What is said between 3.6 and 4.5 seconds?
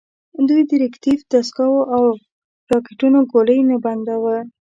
نه بنداوه.